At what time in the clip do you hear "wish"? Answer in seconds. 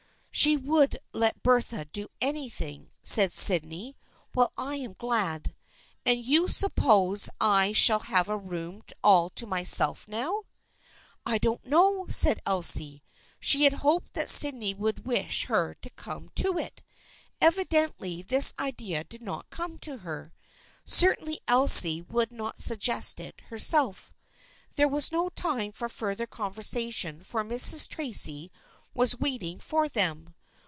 15.05-15.45